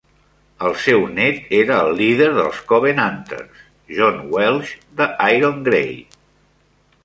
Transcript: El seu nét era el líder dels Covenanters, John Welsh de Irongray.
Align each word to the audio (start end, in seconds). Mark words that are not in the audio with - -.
El 0.69 0.71
seu 0.85 1.03
nét 1.17 1.51
era 1.57 1.75
el 1.81 1.93
líder 1.99 2.31
dels 2.39 2.63
Covenanters, 2.73 3.61
John 3.99 4.19
Welsh 4.37 4.75
de 5.03 5.11
Irongray. 5.37 5.97